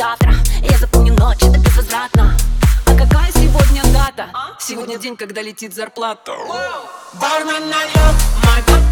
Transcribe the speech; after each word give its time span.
завтра. 0.00 0.32
Я 0.62 0.78
запомню 0.78 1.12
ночь, 1.14 1.42
это 1.42 1.58
безвозвратно. 1.58 2.34
А 2.86 2.94
какая 2.96 3.30
сегодня 3.32 3.82
дата? 3.92 4.30
Сегодня 4.58 4.96
день, 4.98 5.14
когда 5.14 5.42
летит 5.42 5.74
зарплата. 5.74 6.32
Бармен 7.20 7.68
нальет 7.68 8.16
мой 8.42 8.89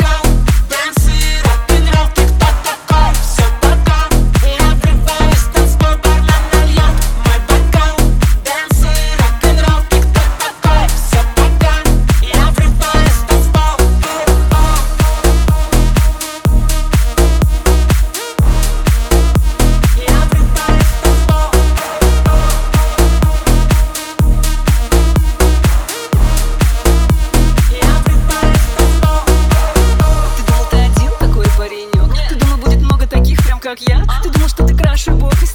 как 33.69 33.83
я? 33.83 34.03
Ты 34.23 34.31
думал, 34.31 34.49
что 34.49 34.67
ты 34.67 34.75
краше 34.75 35.11
бог 35.11 35.35
из 35.43 35.53